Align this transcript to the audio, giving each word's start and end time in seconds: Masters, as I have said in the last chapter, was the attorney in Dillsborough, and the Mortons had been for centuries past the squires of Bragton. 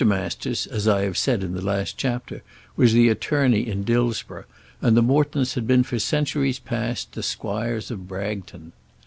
Masters, 0.03 0.65
as 0.65 0.87
I 0.87 1.03
have 1.03 1.15
said 1.15 1.43
in 1.43 1.53
the 1.53 1.61
last 1.61 1.95
chapter, 1.95 2.41
was 2.75 2.91
the 2.91 3.07
attorney 3.09 3.67
in 3.67 3.83
Dillsborough, 3.83 4.45
and 4.81 4.97
the 4.97 5.03
Mortons 5.03 5.53
had 5.53 5.67
been 5.67 5.83
for 5.83 5.99
centuries 5.99 6.57
past 6.57 7.11
the 7.11 7.21
squires 7.21 7.91
of 7.91 8.07
Bragton. 8.07 8.71